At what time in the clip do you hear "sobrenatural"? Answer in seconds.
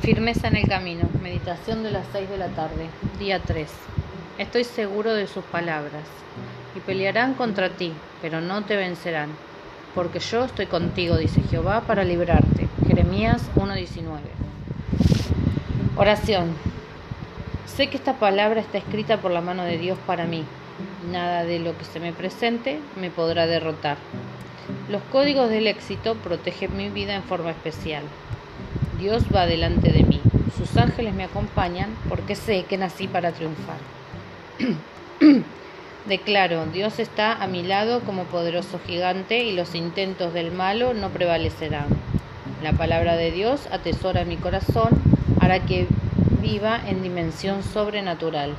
47.62-48.54